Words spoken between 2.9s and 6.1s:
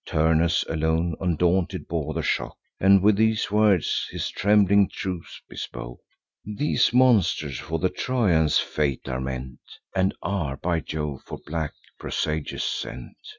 with these words his trembling troops bespoke: